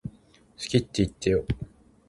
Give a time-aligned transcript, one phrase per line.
[0.03, 1.45] 好きって言ってよ